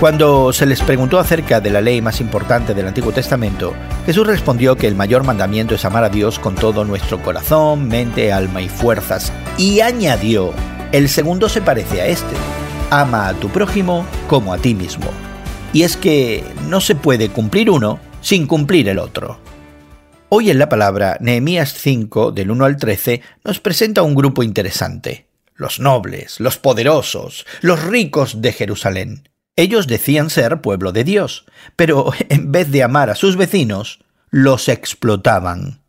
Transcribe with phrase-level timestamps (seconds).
[0.00, 4.76] Cuando se les preguntó acerca de la ley más importante del Antiguo Testamento, Jesús respondió
[4.76, 8.68] que el mayor mandamiento es amar a Dios con todo nuestro corazón, mente, alma y
[8.68, 9.32] fuerzas.
[9.56, 10.52] Y añadió,
[10.92, 12.34] el segundo se parece a este,
[12.90, 15.06] ama a tu prójimo como a ti mismo.
[15.72, 19.38] Y es que no se puede cumplir uno sin cumplir el otro.
[20.28, 25.28] Hoy en la palabra, Nehemías 5, del 1 al 13, nos presenta un grupo interesante.
[25.54, 29.28] Los nobles, los poderosos, los ricos de Jerusalén.
[29.56, 31.44] Ellos decían ser pueblo de Dios,
[31.76, 35.80] pero en vez de amar a sus vecinos, los explotaban.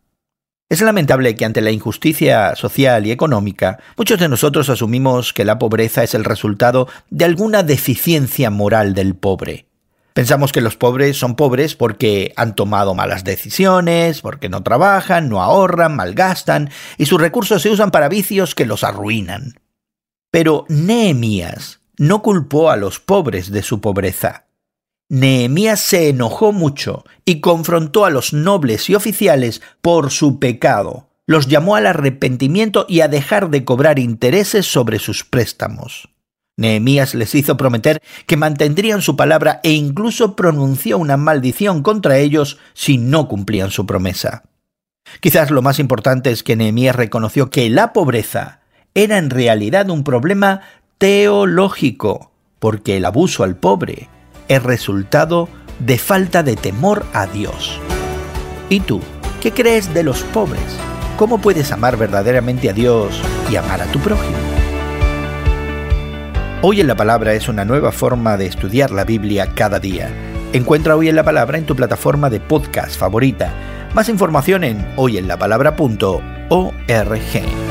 [0.68, 5.58] Es lamentable que ante la injusticia social y económica, muchos de nosotros asumimos que la
[5.58, 9.66] pobreza es el resultado de alguna deficiencia moral del pobre.
[10.12, 15.42] Pensamos que los pobres son pobres porque han tomado malas decisiones, porque no trabajan, no
[15.42, 19.60] ahorran, malgastan, y sus recursos se usan para vicios que los arruinan.
[20.32, 24.46] Pero Nehemías no culpó a los pobres de su pobreza.
[25.08, 31.10] Nehemías se enojó mucho y confrontó a los nobles y oficiales por su pecado.
[31.26, 36.08] Los llamó al arrepentimiento y a dejar de cobrar intereses sobre sus préstamos.
[36.56, 42.58] Nehemías les hizo prometer que mantendrían su palabra e incluso pronunció una maldición contra ellos
[42.72, 44.44] si no cumplían su promesa.
[45.20, 48.62] Quizás lo más importante es que Nehemías reconoció que la pobreza
[48.94, 50.62] era en realidad un problema
[50.98, 54.08] teológico, porque el abuso al pobre
[54.48, 57.78] es resultado de falta de temor a Dios.
[58.70, 59.00] ¿Y tú?
[59.40, 60.62] ¿Qué crees de los pobres?
[61.18, 64.36] ¿Cómo puedes amar verdaderamente a Dios y amar a tu prójimo?
[66.62, 70.10] Hoy en la Palabra es una nueva forma de estudiar la Biblia cada día.
[70.52, 73.52] Encuentra Hoy en la Palabra en tu plataforma de podcast favorita.
[73.94, 77.65] Más información en hoyenlapalabra.org.